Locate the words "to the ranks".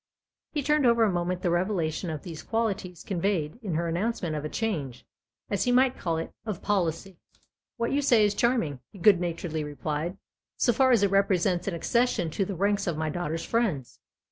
12.31-12.87